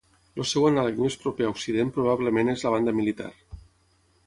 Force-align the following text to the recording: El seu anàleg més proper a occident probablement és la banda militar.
El 0.43 0.45
seu 0.51 0.63
anàleg 0.69 0.97
més 1.01 1.17
proper 1.25 1.45
a 1.47 1.51
occident 1.57 1.93
probablement 1.99 2.51
és 2.57 2.65
la 2.69 2.75
banda 2.79 2.97
militar. 3.03 3.31